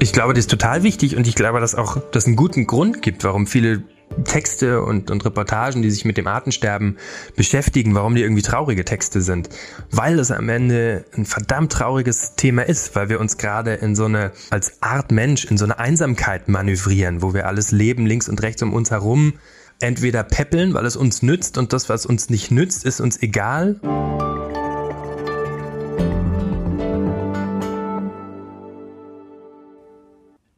[0.00, 3.02] Ich glaube, das ist total wichtig und ich glaube, dass auch das einen guten Grund
[3.02, 3.82] gibt, warum viele
[4.24, 6.98] Texte und, und Reportagen, die sich mit dem Artensterben
[7.36, 9.48] beschäftigen, warum die irgendwie traurige Texte sind.
[9.90, 14.04] Weil es am Ende ein verdammt trauriges Thema ist, weil wir uns gerade in so
[14.04, 18.42] eine, als Art Mensch, in so eine Einsamkeit manövrieren, wo wir alles leben links und
[18.42, 19.34] rechts um uns herum
[19.80, 23.80] entweder peppeln, weil es uns nützt und das, was uns nicht nützt, ist uns egal.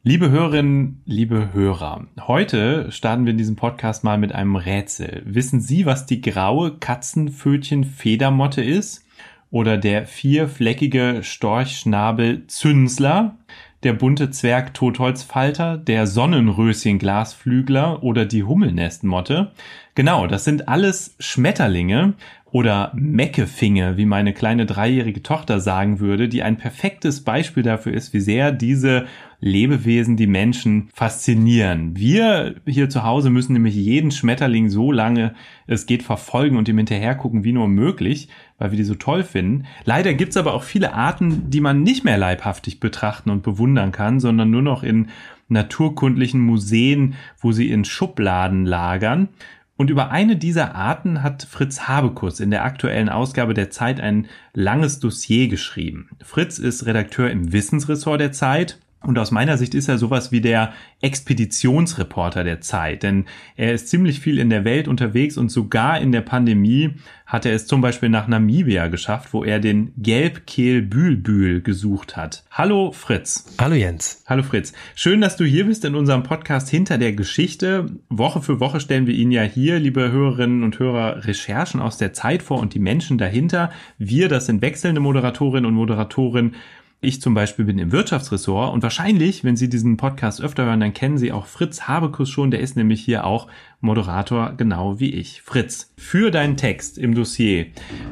[0.03, 5.21] Liebe Hörerinnen, liebe Hörer, heute starten wir in diesem Podcast mal mit einem Rätsel.
[5.25, 9.05] Wissen Sie, was die graue Katzenpfötchen-Federmotte ist?
[9.51, 13.37] Oder der vierfleckige Storchschnabel Zünsler?
[13.83, 15.77] Der bunte Zwerg Totholzfalter?
[15.77, 18.01] Der Sonnenröschen-Glasflügler?
[18.01, 19.51] Oder die Hummelnestmotte?
[19.93, 22.15] Genau, das sind alles Schmetterlinge
[22.51, 28.13] oder Meckefinge, wie meine kleine dreijährige Tochter sagen würde, die ein perfektes Beispiel dafür ist,
[28.13, 29.05] wie sehr diese
[29.43, 31.97] Lebewesen die Menschen faszinieren.
[31.97, 35.33] Wir hier zu Hause müssen nämlich jeden Schmetterling so lange
[35.65, 39.23] es geht verfolgen und ihm hinterher gucken, wie nur möglich, weil wir die so toll
[39.23, 39.65] finden.
[39.83, 44.19] Leider gibt's aber auch viele Arten, die man nicht mehr leibhaftig betrachten und bewundern kann,
[44.19, 45.07] sondern nur noch in
[45.47, 49.27] naturkundlichen Museen, wo sie in Schubladen lagern.
[49.75, 54.27] Und über eine dieser Arten hat Fritz Habekus in der aktuellen Ausgabe der Zeit ein
[54.53, 56.09] langes Dossier geschrieben.
[56.23, 60.41] Fritz ist Redakteur im Wissensressort der Zeit und aus meiner Sicht ist er sowas wie
[60.41, 65.99] der Expeditionsreporter der Zeit, denn er ist ziemlich viel in der Welt unterwegs und sogar
[65.99, 66.91] in der Pandemie
[67.25, 72.43] hat er es zum Beispiel nach Namibia geschafft, wo er den Gelbkehlbühlbühl gesucht hat.
[72.51, 73.55] Hallo Fritz.
[73.57, 74.23] Hallo Jens.
[74.27, 74.73] Hallo Fritz.
[74.95, 77.85] Schön, dass du hier bist in unserem Podcast Hinter der Geschichte.
[78.09, 82.13] Woche für Woche stellen wir Ihnen ja hier, liebe Hörerinnen und Hörer, Recherchen aus der
[82.13, 83.71] Zeit vor und die Menschen dahinter.
[83.97, 86.55] Wir, das sind wechselnde Moderatorinnen und Moderatoren
[87.03, 90.93] ich zum Beispiel bin im Wirtschaftsressort und wahrscheinlich, wenn Sie diesen Podcast öfter hören, dann
[90.93, 92.51] kennen Sie auch Fritz Habekus schon.
[92.51, 93.47] Der ist nämlich hier auch
[93.79, 95.41] Moderator, genau wie ich.
[95.41, 97.65] Fritz, für deinen Text im Dossier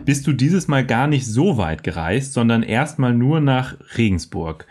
[0.06, 4.66] bist du dieses Mal gar nicht so weit gereist, sondern erstmal nur nach Regensburg.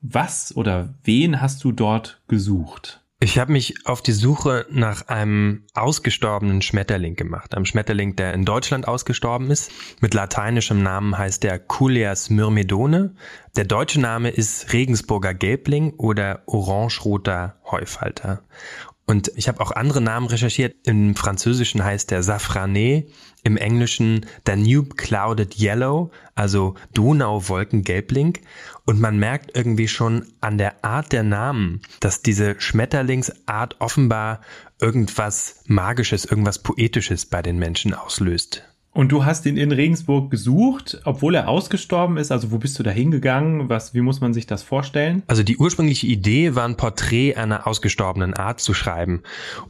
[0.00, 3.03] Was oder wen hast du dort gesucht?
[3.20, 7.54] Ich habe mich auf die Suche nach einem ausgestorbenen Schmetterling gemacht.
[7.54, 9.70] Einem Schmetterling, der in Deutschland ausgestorben ist.
[10.00, 13.14] Mit lateinischem Namen heißt der Culeas myrmidone.
[13.56, 18.42] Der deutsche Name ist Regensburger Gelbling oder orangeroter Heufalter.
[19.06, 20.74] Und ich habe auch andere Namen recherchiert.
[20.84, 23.06] Im Französischen heißt der Safrané,
[23.42, 28.38] im Englischen Danube Clouded Yellow, also Donauwolkengelbling.
[28.86, 34.40] Und man merkt irgendwie schon an der Art der Namen, dass diese Schmetterlingsart offenbar
[34.80, 38.64] irgendwas Magisches, irgendwas Poetisches bei den Menschen auslöst.
[38.94, 42.30] Und du hast ihn in Regensburg gesucht, obwohl er ausgestorben ist.
[42.30, 43.68] Also wo bist du da hingegangen?
[43.68, 45.24] Was, wie muss man sich das vorstellen?
[45.26, 49.24] Also die ursprüngliche Idee war ein Porträt einer ausgestorbenen Art zu schreiben.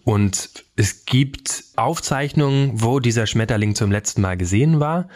[0.05, 5.09] Und es gibt Aufzeichnungen, wo dieser Schmetterling zum letzten Mal gesehen war.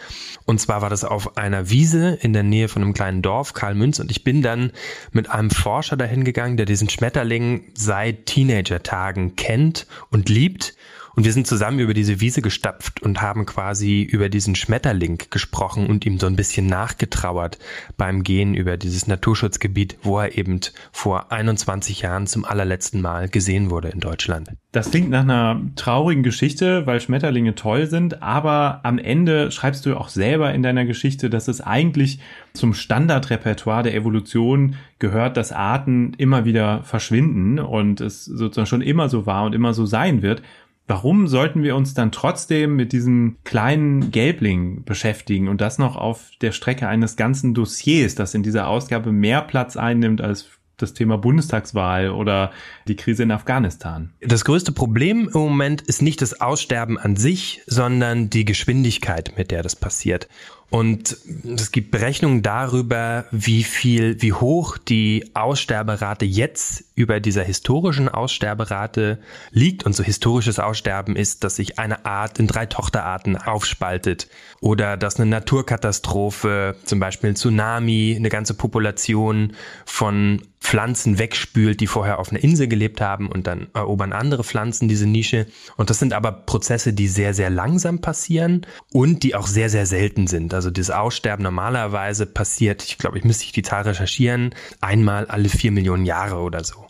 [0.45, 3.99] Und zwar war das auf einer Wiese in der Nähe von einem kleinen Dorf, Karlmünz.
[3.99, 4.71] Und ich bin dann
[5.11, 10.73] mit einem Forscher dahin gegangen, der diesen Schmetterling seit Teenager-Tagen kennt und liebt.
[11.19, 15.87] Und wir sind zusammen über diese Wiese gestapft und haben quasi über diesen Schmetterling gesprochen
[15.87, 17.59] und ihm so ein bisschen nachgetrauert
[17.97, 20.61] beim Gehen über dieses Naturschutzgebiet, wo er eben
[20.93, 24.51] vor 21 Jahren zum allerletzten Mal gesehen wurde in Deutschland.
[24.71, 29.97] Das klingt nach einer traurigen Geschichte, weil Schmetterlinge toll sind, aber am Ende schreibst du
[29.97, 32.19] auch selber in deiner Geschichte, dass es eigentlich
[32.53, 39.09] zum Standardrepertoire der Evolution gehört, dass Arten immer wieder verschwinden und es sozusagen schon immer
[39.09, 40.43] so war und immer so sein wird.
[40.89, 46.31] Warum sollten wir uns dann trotzdem mit diesem kleinen Gelbling beschäftigen und das noch auf
[46.41, 51.19] der Strecke eines ganzen Dossiers, das in dieser Ausgabe mehr Platz einnimmt als das Thema
[51.19, 52.51] Bundestagswahl oder
[52.87, 54.13] die Krise in Afghanistan.
[54.21, 59.51] Das größte Problem im Moment ist nicht das Aussterben an sich, sondern die Geschwindigkeit, mit
[59.51, 60.27] der das passiert.
[60.71, 68.09] Und es gibt Berechnungen darüber, wie viel, wie hoch die Aussterberate jetzt über dieser historischen
[68.09, 69.19] Aussterberate
[69.51, 69.85] liegt.
[69.85, 74.27] Und so historisches Aussterben ist, dass sich eine Art in drei Tochterarten aufspaltet
[74.59, 79.53] oder dass eine Naturkatastrophe, zum Beispiel ein Tsunami, eine ganze Population
[79.85, 84.89] von Pflanzen wegspült, die vorher auf einer Insel gelebt haben und dann erobern andere Pflanzen
[84.89, 85.47] diese Nische.
[85.77, 89.85] Und das sind aber Prozesse, die sehr, sehr langsam passieren und die auch sehr, sehr
[89.85, 90.53] selten sind.
[90.53, 95.71] Also das Aussterben normalerweise passiert, ich glaube, ich müsste die Zahl recherchieren, einmal alle vier
[95.71, 96.88] Millionen Jahre oder so.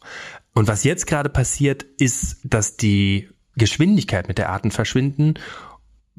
[0.54, 5.36] Und was jetzt gerade passiert, ist, dass die Geschwindigkeit mit der Arten verschwinden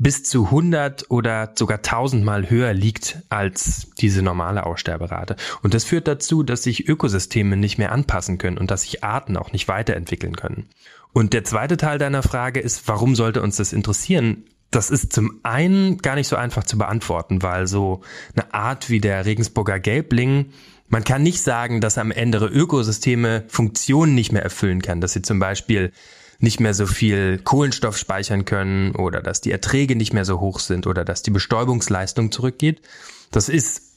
[0.01, 5.37] bis zu 100 oder sogar 1000 Mal höher liegt als diese normale Aussterberate.
[5.63, 9.37] Und das führt dazu, dass sich Ökosysteme nicht mehr anpassen können und dass sich Arten
[9.37, 10.71] auch nicht weiterentwickeln können.
[11.13, 14.45] Und der zweite Teil deiner Frage ist, warum sollte uns das interessieren?
[14.71, 18.01] Das ist zum einen gar nicht so einfach zu beantworten, weil so
[18.35, 20.47] eine Art wie der Regensburger Gelbling,
[20.91, 25.23] man kann nicht sagen, dass am Ende Ökosysteme Funktionen nicht mehr erfüllen kann, dass sie
[25.23, 25.93] zum Beispiel
[26.41, 30.59] nicht mehr so viel Kohlenstoff speichern können oder dass die Erträge nicht mehr so hoch
[30.59, 32.83] sind oder dass die Bestäubungsleistung zurückgeht.
[33.31, 33.90] Das ist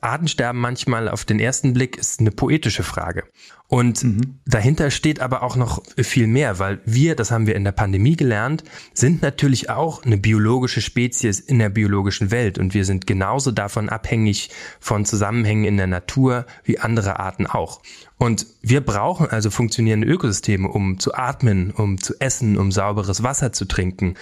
[0.00, 3.24] Artensterben manchmal auf den ersten Blick ist eine poetische Frage.
[3.66, 4.38] Und mhm.
[4.46, 8.14] dahinter steht aber auch noch viel mehr, weil wir, das haben wir in der Pandemie
[8.14, 13.50] gelernt, sind natürlich auch eine biologische Spezies in der biologischen Welt und wir sind genauso
[13.50, 17.80] davon abhängig von Zusammenhängen in der Natur wie andere Arten auch.
[18.18, 23.52] Und wir brauchen also funktionierende Ökosysteme, um zu atmen, um zu essen, um sauberes Wasser
[23.52, 24.14] zu trinken.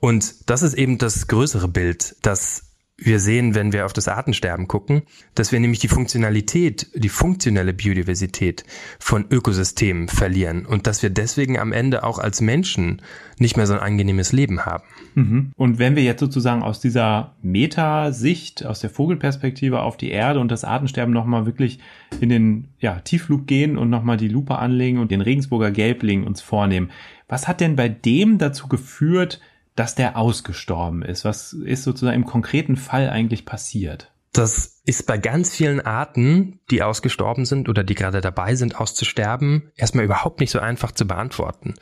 [0.00, 2.65] Und das ist eben das größere Bild, dass
[2.98, 5.02] wir sehen, wenn wir auf das Artensterben gucken,
[5.34, 8.64] dass wir nämlich die Funktionalität, die funktionelle Biodiversität
[8.98, 13.02] von Ökosystemen verlieren und dass wir deswegen am Ende auch als Menschen
[13.38, 14.84] nicht mehr so ein angenehmes Leben haben.
[15.14, 15.52] Mhm.
[15.56, 20.50] Und wenn wir jetzt sozusagen aus dieser Metasicht, aus der Vogelperspektive auf die Erde und
[20.50, 21.80] das Artensterben nochmal wirklich
[22.20, 26.40] in den ja, Tiefflug gehen und nochmal die Lupe anlegen und den Regensburger Gelbling uns
[26.40, 26.90] vornehmen,
[27.28, 29.40] was hat denn bei dem dazu geführt,
[29.76, 31.24] dass der ausgestorben ist?
[31.24, 34.10] Was ist sozusagen im konkreten Fall eigentlich passiert?
[34.32, 39.70] Das ist bei ganz vielen Arten, die ausgestorben sind oder die gerade dabei sind auszusterben,
[39.76, 41.74] erstmal überhaupt nicht so einfach zu beantworten.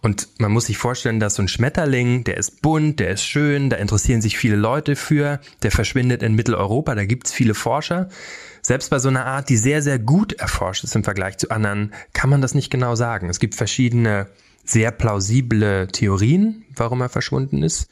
[0.00, 3.68] Und man muss sich vorstellen, dass so ein Schmetterling, der ist bunt, der ist schön,
[3.68, 8.08] da interessieren sich viele Leute für, der verschwindet in Mitteleuropa, da gibt's viele Forscher.
[8.62, 11.92] Selbst bei so einer Art, die sehr, sehr gut erforscht ist im Vergleich zu anderen,
[12.12, 13.28] kann man das nicht genau sagen.
[13.28, 14.28] Es gibt verschiedene
[14.68, 17.88] sehr plausible Theorien, warum er verschwunden ist.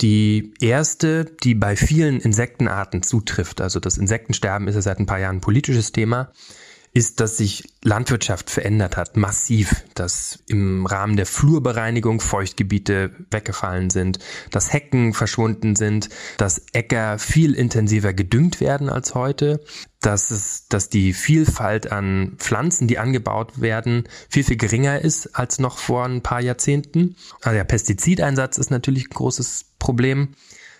[0.00, 5.18] Die erste, die bei vielen Insektenarten zutrifft, also das Insektensterben ist ja seit ein paar
[5.20, 6.32] Jahren ein politisches Thema,
[6.96, 14.18] ist, dass sich Landwirtschaft verändert hat, massiv, dass im Rahmen der Flurbereinigung Feuchtgebiete weggefallen sind,
[14.50, 16.08] dass Hecken verschwunden sind,
[16.38, 19.62] dass Äcker viel intensiver gedüngt werden als heute,
[20.00, 25.58] dass es, dass die Vielfalt an Pflanzen, die angebaut werden, viel, viel geringer ist als
[25.58, 27.16] noch vor ein paar Jahrzehnten.
[27.42, 30.28] Also der Pestizideinsatz ist natürlich ein großes Problem.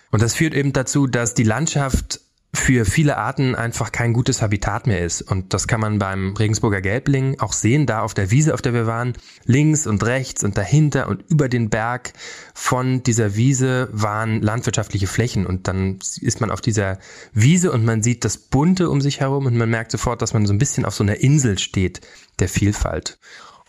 [0.09, 2.21] Und das führt eben dazu, dass die Landschaft
[2.57, 5.21] für viele Arten einfach kein gutes Habitat mehr ist.
[5.21, 8.73] Und das kann man beim Regensburger Gelbling auch sehen, da auf der Wiese, auf der
[8.73, 9.13] wir waren.
[9.45, 12.13] Links und rechts und dahinter und über den Berg
[12.53, 15.45] von dieser Wiese waren landwirtschaftliche Flächen.
[15.45, 16.99] Und dann ist man auf dieser
[17.33, 20.45] Wiese und man sieht das Bunte um sich herum und man merkt sofort, dass man
[20.45, 22.01] so ein bisschen auf so einer Insel steht
[22.39, 23.17] der Vielfalt.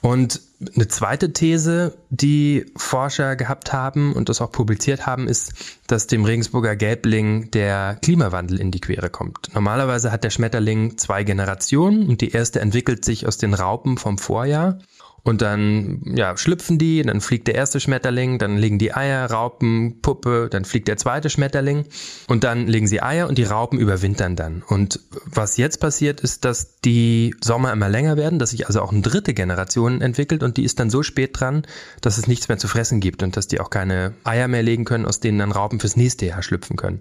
[0.01, 0.41] Und
[0.75, 5.53] eine zweite These, die Forscher gehabt haben und das auch publiziert haben, ist,
[5.87, 9.55] dass dem Regensburger Gelbling der Klimawandel in die Quere kommt.
[9.55, 14.19] Normalerweise hat der Schmetterling zwei Generationen und die erste entwickelt sich aus den Raupen vom
[14.19, 14.79] Vorjahr
[15.25, 20.01] und dann ja, schlüpfen die, dann fliegt der erste Schmetterling, dann legen die Eier, Raupen,
[20.01, 21.85] Puppe, dann fliegt der zweite Schmetterling
[22.29, 24.63] und dann legen sie Eier und die Raupen überwintern dann.
[24.67, 28.93] Und was jetzt passiert, ist, dass die Sommer immer länger werden, dass sich also auch
[28.93, 31.63] eine dritte Generation entwickelt und die ist dann so spät dran,
[32.01, 34.85] dass es nichts mehr zu fressen gibt und dass die auch keine Eier mehr legen
[34.85, 37.01] können, aus denen dann Raupen fürs nächste Jahr schlüpfen können.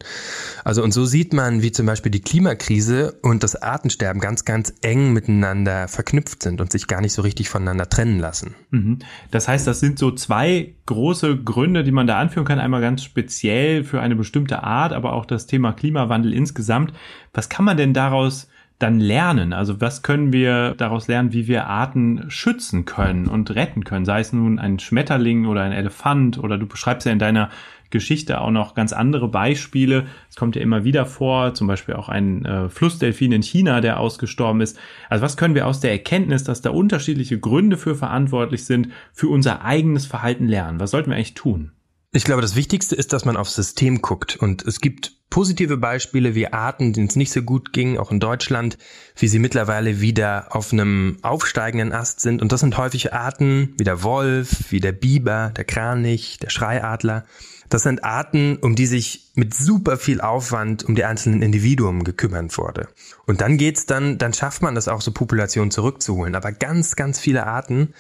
[0.64, 4.74] Also und so sieht man, wie zum Beispiel die Klimakrise und das Artensterben ganz, ganz
[4.82, 8.56] eng miteinander verknüpft sind und sich gar nicht so richtig voneinander trennen trennen lassen.
[8.72, 9.00] Mhm.
[9.32, 12.60] Das heißt, das sind so zwei große Gründe, die man da anführen kann.
[12.60, 16.94] Einmal ganz speziell für eine bestimmte Art, aber auch das Thema Klimawandel insgesamt.
[17.34, 18.50] Was kann man denn daraus
[18.80, 19.54] dann lernen?
[19.54, 24.06] Also was können wir daraus lernen, wie wir Arten schützen können und retten können?
[24.06, 27.50] Sei es nun ein Schmetterling oder ein Elefant oder du beschreibst ja in deiner
[27.90, 30.08] Geschichte auch noch ganz andere Beispiele.
[30.30, 34.00] Es kommt ja immer wieder vor, zum Beispiel auch ein äh, Flussdelfin in China, der
[34.00, 34.78] ausgestorben ist.
[35.10, 39.30] Also was können wir aus der Erkenntnis, dass da unterschiedliche Gründe für verantwortlich sind, für
[39.30, 40.80] unser eigenes Verhalten lernen?
[40.80, 41.72] Was sollten wir eigentlich tun?
[42.12, 44.38] Ich glaube, das Wichtigste ist, dass man aufs System guckt.
[44.38, 48.20] Und es gibt positive Beispiele wie Arten, denen es nicht so gut ging, auch in
[48.20, 48.78] Deutschland,
[49.18, 52.42] wie sie mittlerweile wieder auf einem aufsteigenden Ast sind.
[52.42, 57.26] Und das sind häufig Arten wie der Wolf, wie der Biber, der Kranich, der Schreiadler.
[57.70, 62.58] Das sind Arten, um die sich mit super viel Aufwand um die einzelnen Individuen gekümmert
[62.58, 62.88] wurde.
[63.26, 66.36] Und dann geht's dann, dann schafft man das auch, so Populationen zurückzuholen.
[66.36, 67.94] Aber ganz, ganz viele Arten,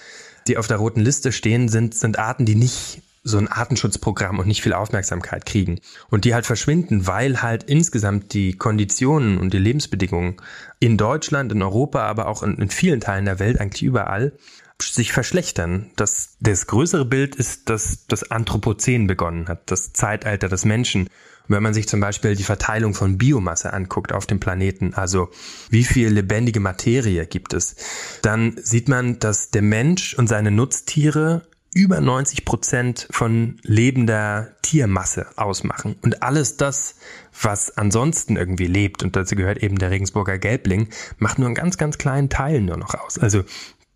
[0.47, 4.47] die auf der roten Liste stehen, sind, sind Arten, die nicht so ein Artenschutzprogramm und
[4.47, 5.79] nicht viel Aufmerksamkeit kriegen.
[6.09, 10.37] Und die halt verschwinden, weil halt insgesamt die Konditionen und die Lebensbedingungen
[10.79, 14.33] in Deutschland, in Europa, aber auch in, in vielen Teilen der Welt, eigentlich überall,
[14.81, 15.91] sich verschlechtern.
[15.95, 21.09] Das, das größere Bild ist, dass das Anthropozän begonnen hat, das Zeitalter des Menschen.
[21.49, 25.29] wenn man sich zum Beispiel die Verteilung von Biomasse anguckt auf dem Planeten, also
[25.69, 27.75] wie viel lebendige Materie gibt es,
[28.21, 31.43] dann sieht man, dass der Mensch und seine Nutztiere
[31.77, 35.95] über 90 Prozent von lebender Tiermasse ausmachen.
[36.01, 36.95] Und alles das,
[37.39, 41.77] was ansonsten irgendwie lebt, und dazu gehört eben der Regensburger Gelbling, macht nur einen ganz,
[41.77, 43.19] ganz kleinen Teil nur noch aus.
[43.19, 43.43] Also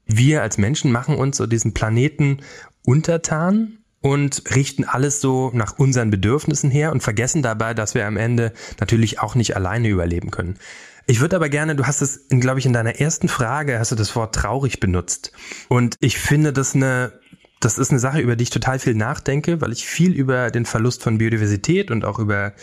[0.05, 2.41] wir als Menschen machen uns so diesen Planeten
[2.85, 8.17] untertan und richten alles so nach unseren Bedürfnissen her und vergessen dabei, dass wir am
[8.17, 10.59] Ende natürlich auch nicht alleine überleben können.
[11.07, 13.95] Ich würde aber gerne, du hast es, glaube ich, in deiner ersten Frage hast du
[13.95, 15.31] das Wort traurig benutzt.
[15.67, 17.20] Und ich finde das eine
[17.61, 20.65] das ist eine Sache, über die ich total viel nachdenke, weil ich viel über den
[20.65, 22.53] Verlust von Biodiversität und auch über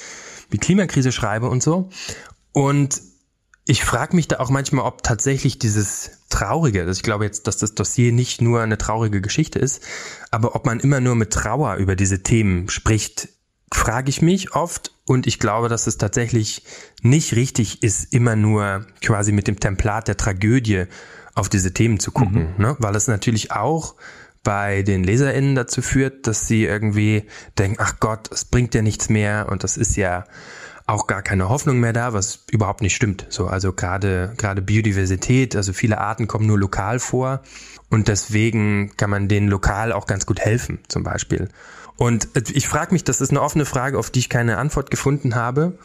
[0.52, 1.88] die Klimakrise schreibe und so.
[2.52, 3.00] Und
[3.64, 7.58] ich frage mich da auch manchmal, ob tatsächlich dieses Traurige, also ich glaube jetzt, dass
[7.58, 9.82] das Dossier nicht nur eine traurige Geschichte ist,
[10.30, 13.28] aber ob man immer nur mit Trauer über diese Themen spricht,
[13.72, 16.64] frage ich mich oft und ich glaube, dass es tatsächlich
[17.02, 20.86] nicht richtig ist, immer nur quasi mit dem Templat der Tragödie
[21.34, 22.62] auf diese Themen zu gucken, mhm.
[22.62, 22.76] ne?
[22.78, 23.94] weil es natürlich auch
[24.42, 27.24] bei den LeserInnen dazu führt, dass sie irgendwie
[27.58, 30.24] denken, ach Gott, es bringt ja nichts mehr und das ist ja
[30.86, 33.26] auch gar keine Hoffnung mehr da, was überhaupt nicht stimmt.
[33.28, 37.42] So, also gerade, gerade Biodiversität, also viele Arten kommen nur lokal vor
[37.90, 41.48] und deswegen kann man denen lokal auch ganz gut helfen, zum Beispiel.
[41.96, 45.34] Und ich frage mich, das ist eine offene Frage, auf die ich keine Antwort gefunden
[45.34, 45.78] habe.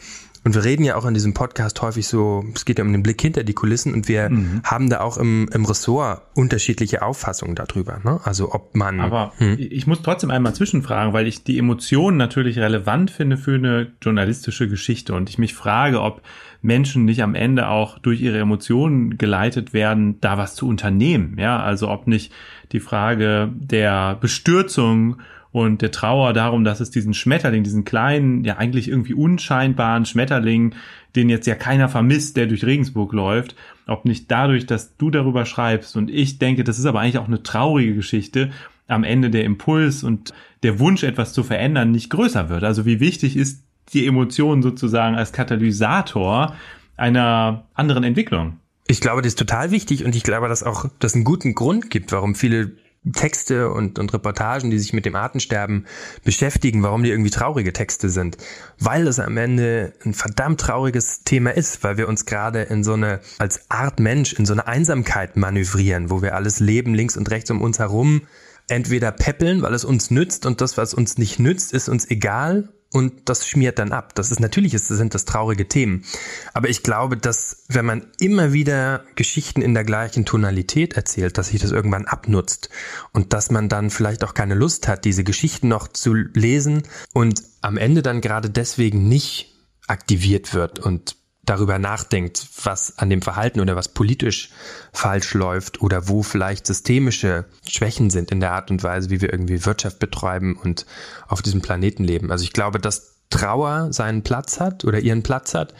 [0.44, 3.02] Und wir reden ja auch in diesem Podcast häufig so, es geht ja um den
[3.02, 4.60] Blick hinter die Kulissen und wir mhm.
[4.62, 8.00] haben da auch im, im Ressort unterschiedliche Auffassungen darüber.
[8.04, 8.20] Ne?
[8.24, 9.00] Also ob man.
[9.00, 9.56] Aber hm?
[9.58, 14.68] ich muss trotzdem einmal zwischenfragen, weil ich die Emotionen natürlich relevant finde für eine journalistische
[14.68, 16.20] Geschichte und ich mich frage, ob
[16.60, 21.36] Menschen nicht am Ende auch durch ihre Emotionen geleitet werden, da was zu unternehmen.
[21.38, 22.32] Ja, also ob nicht
[22.72, 25.16] die Frage der Bestürzung
[25.54, 30.74] und der Trauer darum, dass es diesen Schmetterling, diesen kleinen, ja eigentlich irgendwie unscheinbaren Schmetterling,
[31.14, 33.54] den jetzt ja keiner vermisst, der durch Regensburg läuft,
[33.86, 37.28] ob nicht dadurch, dass du darüber schreibst und ich denke, das ist aber eigentlich auch
[37.28, 38.50] eine traurige Geschichte,
[38.88, 40.34] am Ende der Impuls und
[40.64, 42.64] der Wunsch, etwas zu verändern, nicht größer wird.
[42.64, 46.56] Also wie wichtig ist die Emotion sozusagen als Katalysator
[46.96, 48.58] einer anderen Entwicklung?
[48.88, 51.90] Ich glaube, das ist total wichtig und ich glaube, dass auch das einen guten Grund
[51.90, 52.72] gibt, warum viele
[53.12, 55.86] Texte und, und Reportagen, die sich mit dem Artensterben
[56.24, 58.38] beschäftigen, warum die irgendwie traurige Texte sind.
[58.78, 62.94] Weil es am Ende ein verdammt trauriges Thema ist, weil wir uns gerade in so
[62.94, 67.30] eine, als Art Mensch, in so eine Einsamkeit manövrieren, wo wir alles Leben links und
[67.30, 68.22] rechts um uns herum
[68.68, 72.70] entweder peppeln, weil es uns nützt und das, was uns nicht nützt, ist uns egal
[72.94, 74.14] und das schmiert dann ab.
[74.14, 76.04] Das ist natürlich ist, sind das traurige Themen.
[76.52, 81.48] Aber ich glaube, dass wenn man immer wieder Geschichten in der gleichen Tonalität erzählt, dass
[81.48, 82.70] sich das irgendwann abnutzt
[83.12, 87.42] und dass man dann vielleicht auch keine Lust hat, diese Geschichten noch zu lesen und
[87.62, 89.52] am Ende dann gerade deswegen nicht
[89.88, 94.50] aktiviert wird und darüber nachdenkt, was an dem Verhalten oder was politisch
[94.92, 99.32] falsch läuft oder wo vielleicht systemische Schwächen sind in der Art und Weise, wie wir
[99.32, 100.86] irgendwie Wirtschaft betreiben und
[101.28, 102.30] auf diesem Planeten leben.
[102.30, 105.74] Also ich glaube, dass Trauer seinen Platz hat oder ihren Platz hat,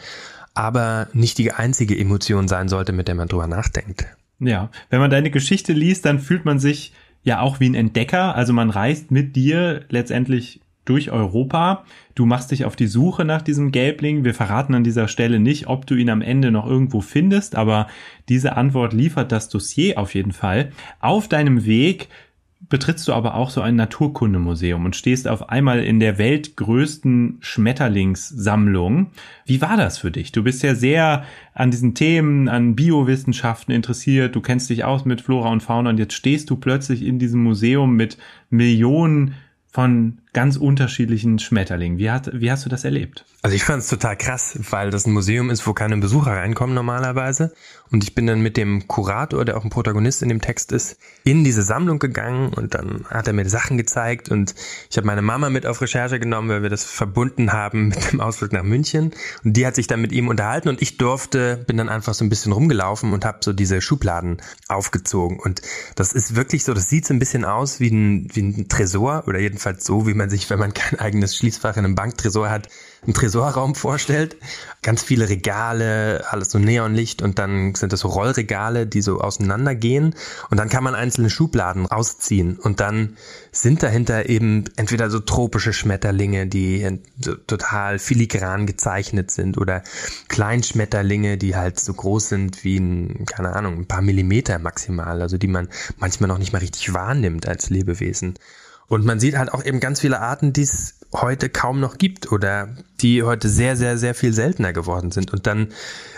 [0.53, 4.05] aber nicht die einzige Emotion sein sollte, mit der man drüber nachdenkt.
[4.39, 6.93] Ja, wenn man deine Geschichte liest, dann fühlt man sich
[7.23, 8.35] ja auch wie ein Entdecker.
[8.35, 11.83] Also man reist mit dir letztendlich durch Europa.
[12.13, 14.23] Du machst dich auf die Suche nach diesem Gelbling.
[14.23, 17.87] Wir verraten an dieser Stelle nicht, ob du ihn am Ende noch irgendwo findest, aber
[18.29, 20.71] diese Antwort liefert das Dossier auf jeden Fall.
[20.99, 22.07] Auf deinem Weg
[22.69, 29.07] betrittst du aber auch so ein Naturkundemuseum und stehst auf einmal in der weltgrößten Schmetterlingssammlung.
[29.45, 30.31] Wie war das für dich?
[30.31, 35.21] Du bist ja sehr an diesen Themen, an Biowissenschaften interessiert, du kennst dich aus mit
[35.21, 38.17] Flora und Fauna und jetzt stehst du plötzlich in diesem Museum mit
[38.49, 39.35] Millionen
[39.67, 41.97] von ganz unterschiedlichen Schmetterlingen.
[41.97, 43.25] Wie, hat, wie hast du das erlebt?
[43.41, 46.75] Also ich fand es total krass, weil das ein Museum ist, wo keine Besucher reinkommen
[46.75, 47.53] normalerweise.
[47.91, 50.97] Und ich bin dann mit dem Kurator, der auch ein Protagonist in dem Text ist,
[51.23, 54.55] in diese Sammlung gegangen und dann hat er mir Sachen gezeigt und
[54.89, 58.19] ich habe meine Mama mit auf Recherche genommen, weil wir das verbunden haben mit dem
[58.19, 59.11] Ausflug nach München.
[59.43, 62.25] Und die hat sich dann mit ihm unterhalten und ich durfte, bin dann einfach so
[62.25, 65.39] ein bisschen rumgelaufen und habe so diese Schubladen aufgezogen.
[65.39, 65.61] Und
[65.95, 69.23] das ist wirklich so, das sieht so ein bisschen aus wie ein, wie ein Tresor
[69.27, 72.69] oder jedenfalls so, wie man sich, wenn man kein eigenes Schließfach in einem Banktresor hat,
[73.03, 74.35] einen Tresorraum vorstellt.
[74.81, 80.15] Ganz viele Regale, alles so Neonlicht und dann sind das so Rollregale, die so auseinandergehen
[80.49, 83.17] und dann kann man einzelne Schubladen rausziehen und dann
[83.51, 86.99] sind dahinter eben entweder so tropische Schmetterlinge, die
[87.47, 89.83] total filigran gezeichnet sind oder
[90.27, 95.37] Kleinschmetterlinge, die halt so groß sind wie ein, keine Ahnung, ein paar Millimeter maximal, also
[95.37, 98.35] die man manchmal noch nicht mal richtig wahrnimmt als Lebewesen.
[98.87, 102.31] Und man sieht halt auch eben ganz viele Arten, die es heute kaum noch gibt
[102.31, 102.69] oder
[103.01, 105.33] die heute sehr, sehr, sehr viel seltener geworden sind.
[105.33, 105.69] Und dann,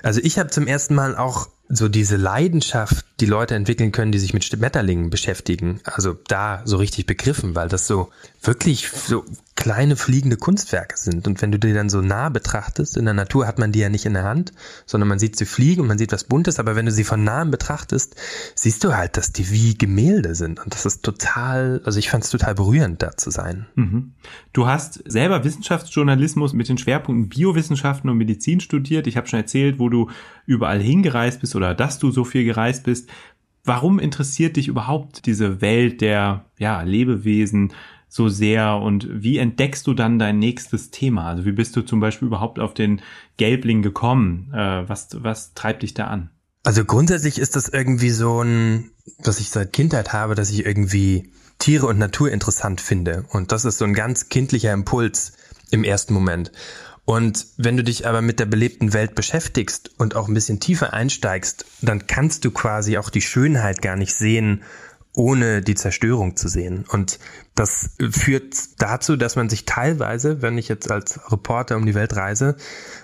[0.03, 4.19] also ich habe zum ersten Mal auch so diese Leidenschaft, die Leute entwickeln können, die
[4.19, 8.09] sich mit Schmetterlingen beschäftigen, also da so richtig begriffen, weil das so
[8.41, 9.25] wirklich so
[9.57, 11.27] kleine fliegende Kunstwerke sind.
[11.27, 13.89] Und wenn du die dann so nah betrachtest, in der Natur hat man die ja
[13.89, 14.53] nicht in der Hand,
[14.85, 17.23] sondern man sieht sie fliegen und man sieht was Buntes, aber wenn du sie von
[17.23, 18.15] nahem betrachtest,
[18.55, 20.63] siehst du halt, dass die wie Gemälde sind.
[20.63, 23.65] Und das ist total, also ich fand es total berührend, da zu sein.
[23.75, 24.13] Mhm.
[24.53, 29.07] Du hast selber Wissenschaftsjournalismus mit den Schwerpunkten Biowissenschaften und Medizin studiert.
[29.07, 30.11] Ich habe schon erzählt, wo du
[30.45, 33.09] überall hingereist bist oder dass du so viel gereist bist.
[33.63, 37.73] Warum interessiert dich überhaupt diese Welt der ja, Lebewesen,
[38.09, 41.27] so sehr und wie entdeckst du dann dein nächstes Thema?
[41.27, 43.01] Also wie bist du zum Beispiel überhaupt auf den
[43.37, 44.51] Gelbling gekommen?
[44.53, 46.29] Äh, was, was treibt dich da an?
[46.63, 51.31] Also grundsätzlich ist das irgendwie so ein, was ich seit Kindheit habe, dass ich irgendwie
[51.59, 53.25] Tiere und Natur interessant finde.
[53.29, 55.33] Und das ist so ein ganz kindlicher Impuls
[55.71, 56.51] im ersten Moment.
[57.05, 60.93] Und wenn du dich aber mit der belebten Welt beschäftigst und auch ein bisschen tiefer
[60.93, 64.63] einsteigst, dann kannst du quasi auch die Schönheit gar nicht sehen
[65.17, 66.85] ohne die Zerstörung zu sehen.
[66.89, 67.19] Und
[67.55, 72.15] das führt dazu, dass man sich teilweise, wenn ich jetzt als Reporter um die Welt
[72.15, 72.55] reise,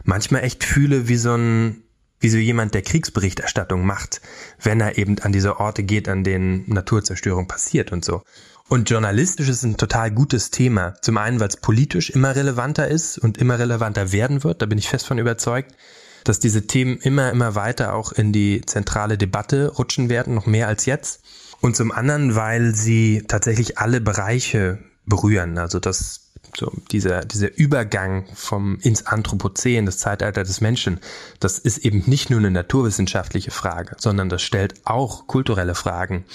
[0.03, 1.79] manchmal echt fühle wie so ein
[2.20, 4.22] wie so jemand, der Kriegsberichterstattung macht,
[4.62, 8.22] wenn er eben an diese Orte geht, an denen Naturzerstörung passiert und so.
[8.70, 10.93] Und journalistisch ist ein total gutes Thema.
[11.01, 14.62] Zum einen, weil es politisch immer relevanter ist und immer relevanter werden wird.
[14.62, 15.75] Da bin ich fest von überzeugt,
[16.24, 20.70] dass diese Themen immer, immer weiter auch in die zentrale Debatte rutschen werden, noch mehr
[20.70, 21.20] als jetzt
[21.63, 25.58] und zum anderen, weil sie tatsächlich alle Bereiche berühren.
[25.58, 26.20] Also das
[26.58, 31.00] so dieser dieser Übergang vom ins Anthropozän, das Zeitalter des Menschen,
[31.39, 36.25] das ist eben nicht nur eine naturwissenschaftliche Frage, sondern das stellt auch kulturelle Fragen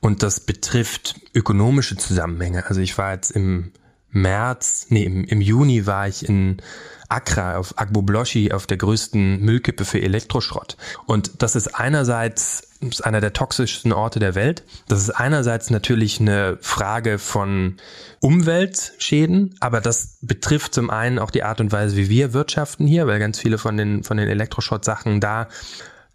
[0.00, 2.66] und das betrifft ökonomische Zusammenhänge.
[2.66, 3.72] Also ich war jetzt im
[4.10, 6.60] März, nee, im, im Juni war ich in
[7.08, 10.76] Accra auf Agbo Bloshi auf der größten Müllkippe für Elektroschrott.
[11.06, 14.62] Und das ist einerseits ist einer der toxischsten Orte der Welt.
[14.88, 17.76] Das ist einerseits natürlich eine Frage von
[18.20, 23.06] Umweltschäden, aber das betrifft zum einen auch die Art und Weise, wie wir wirtschaften hier,
[23.06, 25.48] weil ganz viele von den, von den Elektroschrott-Sachen da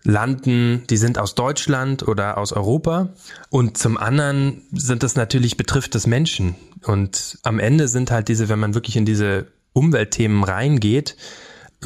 [0.04, 3.10] landen, die sind aus Deutschland oder aus Europa.
[3.50, 6.56] Und zum anderen sind das natürlich betrifft das Menschen.
[6.84, 11.15] Und am Ende sind halt diese, wenn man wirklich in diese Umweltthemen reingeht,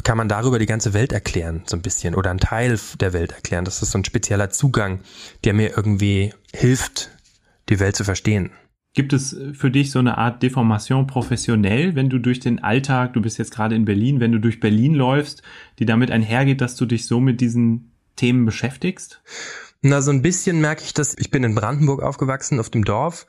[0.04, 3.32] kann man darüber die ganze Welt erklären, so ein bisschen, oder einen Teil der Welt
[3.32, 3.64] erklären.
[3.64, 5.00] Das ist so ein spezieller Zugang,
[5.44, 7.10] der mir irgendwie hilft,
[7.68, 8.50] die Welt zu verstehen.
[8.94, 13.20] Gibt es für dich so eine Art Deformation professionell, wenn du durch den Alltag, du
[13.20, 15.42] bist jetzt gerade in Berlin, wenn du durch Berlin läufst,
[15.78, 19.22] die damit einhergeht, dass du dich so mit diesen Themen beschäftigst?
[19.82, 21.14] Na, so ein bisschen merke ich das.
[21.18, 23.26] Ich bin in Brandenburg aufgewachsen, auf dem Dorf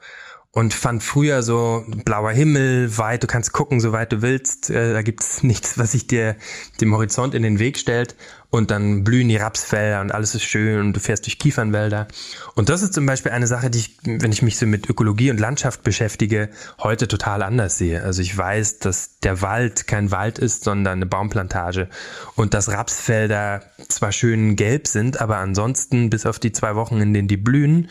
[0.57, 4.91] und fand früher so blauer Himmel, weit, du kannst gucken, so weit du willst, äh,
[4.91, 6.35] da gibt's nichts, was sich dir
[6.81, 8.15] dem Horizont in den Weg stellt
[8.49, 12.07] und dann blühen die Rapsfelder und alles ist schön und du fährst durch Kiefernwälder.
[12.55, 15.29] Und das ist zum Beispiel eine Sache, die ich, wenn ich mich so mit Ökologie
[15.29, 18.01] und Landschaft beschäftige, heute total anders sehe.
[18.01, 21.87] Also ich weiß, dass der Wald kein Wald ist, sondern eine Baumplantage
[22.35, 27.13] und dass Rapsfelder zwar schön gelb sind, aber ansonsten bis auf die zwei Wochen, in
[27.13, 27.89] denen die blühen,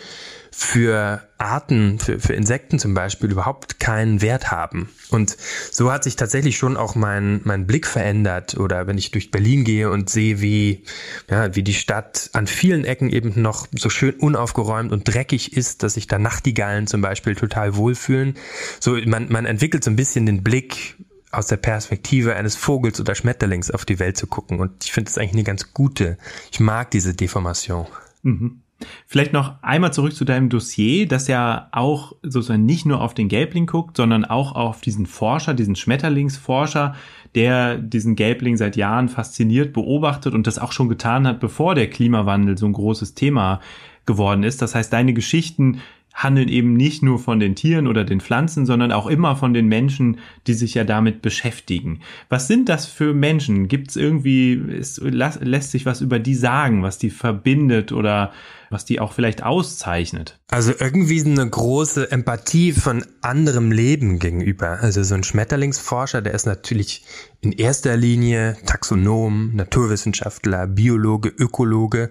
[0.59, 4.89] für Arten, für, für Insekten zum Beispiel überhaupt keinen Wert haben.
[5.11, 5.37] Und
[5.71, 8.57] so hat sich tatsächlich schon auch mein, mein Blick verändert.
[8.57, 10.83] Oder wenn ich durch Berlin gehe und sehe, wie,
[11.29, 15.83] ja, wie die Stadt an vielen Ecken eben noch so schön unaufgeräumt und dreckig ist,
[15.83, 18.35] dass sich da Nachtigallen zum Beispiel total wohlfühlen.
[18.81, 20.97] So, man, man entwickelt so ein bisschen den Blick
[21.33, 24.59] aus der Perspektive eines Vogels oder Schmetterlings auf die Welt zu gucken.
[24.59, 26.17] Und ich finde es eigentlich eine ganz gute.
[26.51, 27.87] Ich mag diese Deformation.
[28.23, 28.63] Mhm.
[29.07, 33.29] Vielleicht noch einmal zurück zu deinem Dossier, das ja auch sozusagen nicht nur auf den
[33.29, 36.95] Gelbling guckt, sondern auch auf diesen Forscher, diesen Schmetterlingsforscher,
[37.35, 41.89] der diesen Gelbling seit Jahren fasziniert beobachtet und das auch schon getan hat, bevor der
[41.89, 43.61] Klimawandel so ein großes Thema
[44.05, 44.61] geworden ist.
[44.61, 45.81] Das heißt, deine Geschichten
[46.17, 49.67] handeln eben nicht nur von den Tieren oder den Pflanzen, sondern auch immer von den
[49.67, 52.01] Menschen, die sich ja damit beschäftigen.
[52.31, 53.69] Was sind das für Menschen?
[53.69, 54.55] Gibt es irgendwie,
[55.03, 58.33] lässt sich was über die sagen, was die verbindet oder
[58.71, 60.39] was die auch vielleicht auszeichnet?
[60.49, 64.79] Also irgendwie eine große Empathie von anderem Leben gegenüber.
[64.81, 67.05] Also so ein Schmetterlingsforscher, der ist natürlich
[67.41, 72.11] in erster Linie Taxonom, Naturwissenschaftler, Biologe, Ökologe.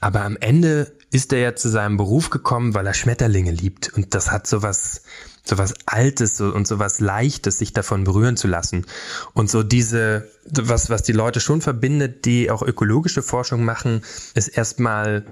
[0.00, 3.92] Aber am Ende ist er ja zu seinem Beruf gekommen, weil er Schmetterlinge liebt.
[3.94, 5.02] Und das hat sowas,
[5.44, 8.86] sowas Altes und sowas Leichtes, sich davon berühren zu lassen.
[9.34, 14.02] Und so diese, was, was die Leute schon verbindet, die auch ökologische Forschung machen,
[14.34, 15.26] ist erstmal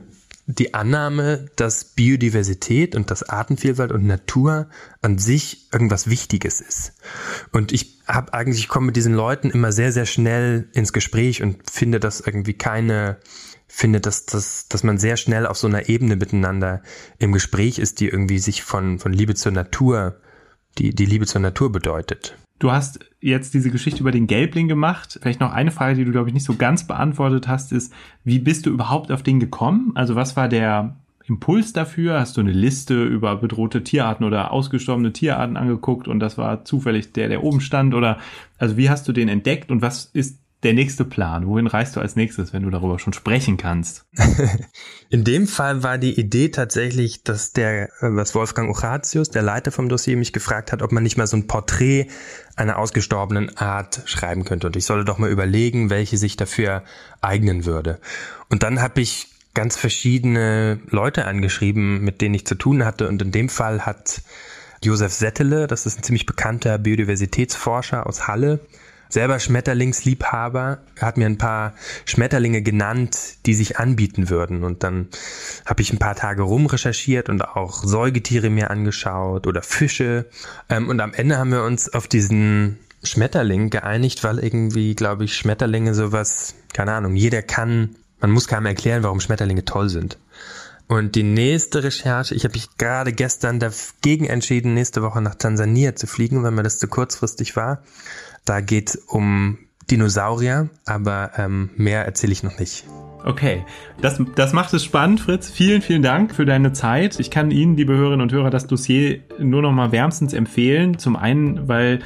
[0.51, 4.69] die Annahme, dass Biodiversität und dass Artenvielfalt und Natur
[5.01, 6.93] an sich irgendwas Wichtiges ist.
[7.53, 11.43] Und ich habe eigentlich, ich komme mit diesen Leuten immer sehr, sehr schnell ins Gespräch
[11.43, 13.19] und finde das irgendwie keine,
[13.69, 16.83] finde, dass, dass, dass man sehr schnell auf so einer Ebene miteinander
[17.19, 20.21] im Gespräch ist, die irgendwie sich von, von Liebe zur Natur,
[20.79, 22.37] die, die Liebe zur Natur bedeutet.
[22.61, 25.19] Du hast jetzt diese Geschichte über den Gelbling gemacht.
[25.21, 27.91] Vielleicht noch eine Frage, die du, glaube ich, nicht so ganz beantwortet hast, ist,
[28.23, 29.93] wie bist du überhaupt auf den gekommen?
[29.95, 30.95] Also was war der
[31.25, 32.21] Impuls dafür?
[32.21, 37.15] Hast du eine Liste über bedrohte Tierarten oder ausgestorbene Tierarten angeguckt und das war zufällig
[37.15, 37.95] der, der oben stand?
[37.95, 38.19] Oder
[38.59, 41.47] also wie hast du den entdeckt und was ist der nächste Plan?
[41.47, 44.05] Wohin reist du als nächstes, wenn du darüber schon sprechen kannst?
[45.11, 49.89] In dem Fall war die Idee tatsächlich, dass der, was Wolfgang Ochatius, der Leiter vom
[49.89, 52.09] Dossier, mich gefragt hat, ob man nicht mal so ein Porträt
[52.57, 54.67] einer ausgestorbenen Art schreiben könnte.
[54.67, 56.85] Und ich solle doch mal überlegen, welche sich dafür
[57.23, 57.99] eignen würde.
[58.51, 63.09] Und dann habe ich ganz verschiedene Leute angeschrieben, mit denen ich zu tun hatte.
[63.09, 64.23] Und in dem Fall hat
[64.83, 68.61] Josef Settele, das ist ein ziemlich bekannter Biodiversitätsforscher aus Halle,
[69.11, 74.65] selber Schmetterlingsliebhaber, hat mir ein paar Schmetterlinge genannt, die sich anbieten würden.
[74.65, 75.09] Und dann
[75.67, 80.27] habe ich ein paar Tage rumrecherchiert und auch Säugetiere mir angeschaut oder Fische.
[80.69, 85.37] Ähm, und am Ende haben wir uns auf diesen Schmetterling geeinigt, weil irgendwie, glaube ich,
[85.37, 90.19] Schmetterlinge sowas, keine Ahnung, jeder kann, man muss keinem erklären, warum Schmetterlinge toll sind.
[90.91, 95.95] Und die nächste Recherche, ich habe mich gerade gestern dagegen entschieden, nächste Woche nach Tansania
[95.95, 97.85] zu fliegen, weil mir das zu kurzfristig war.
[98.51, 99.59] Da geht um
[99.93, 102.85] Dinosaurier, aber ähm, mehr erzähle ich noch nicht.
[103.25, 103.65] Okay,
[104.01, 105.49] das, das macht es spannend, Fritz.
[105.49, 107.21] Vielen, vielen Dank für deine Zeit.
[107.21, 110.99] Ich kann Ihnen, liebe Hörerinnen und Hörer, das Dossier nur noch mal wärmstens empfehlen.
[110.99, 112.01] Zum einen, weil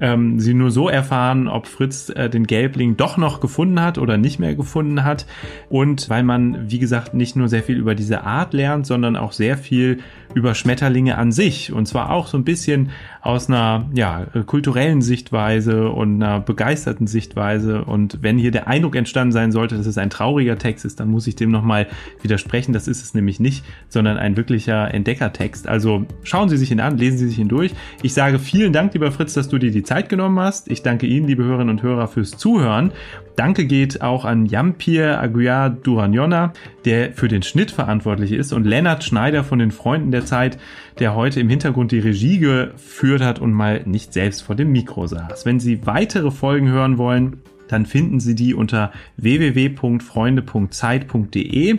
[0.00, 4.16] ähm, sie nur so erfahren, ob Fritz äh, den Gelbling doch noch gefunden hat oder
[4.16, 5.26] nicht mehr gefunden hat.
[5.68, 9.32] Und weil man, wie gesagt, nicht nur sehr viel über diese Art lernt, sondern auch
[9.32, 9.98] sehr viel
[10.34, 11.72] über Schmetterlinge an sich.
[11.72, 12.90] Und zwar auch so ein bisschen
[13.22, 17.84] aus einer ja, kulturellen Sichtweise und einer begeisterten Sichtweise.
[17.84, 21.08] Und wenn hier der Eindruck entstanden sein sollte, dass es ein trauriger Text ist, dann
[21.08, 21.88] muss ich dem nochmal
[22.22, 22.72] widersprechen.
[22.72, 25.66] Das ist es nämlich nicht, sondern ein wirklicher Entdeckertext.
[25.66, 27.72] Also schauen Sie sich ihn an, lesen Sie sich ihn durch.
[28.02, 30.70] Ich sage vielen Dank, lieber Fritz, dass du dir die Zeit genommen hast.
[30.70, 32.92] Ich danke Ihnen, liebe Hörerinnen und Hörer, fürs Zuhören.
[33.36, 36.52] Danke geht auch an Jampir Aguiar Duraniona,
[36.84, 40.58] der für den Schnitt verantwortlich ist, und Lennart Schneider von den Freunden der Zeit,
[40.98, 45.06] der heute im Hintergrund die Regie geführt hat und mal nicht selbst vor dem Mikro
[45.06, 45.46] saß.
[45.46, 51.78] Wenn Sie weitere Folgen hören wollen, dann finden Sie die unter www.freunde.zeit.de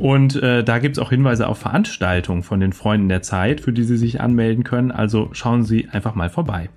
[0.00, 3.84] und äh, da gibt's auch Hinweise auf Veranstaltungen von den Freunden der Zeit, für die
[3.84, 4.90] Sie sich anmelden können.
[4.90, 6.68] Also schauen Sie einfach mal vorbei.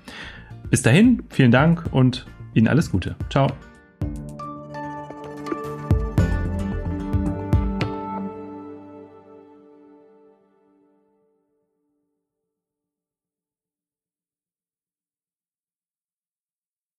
[0.69, 3.15] Bis dahin, vielen Dank und Ihnen alles Gute.
[3.30, 3.47] Ciao.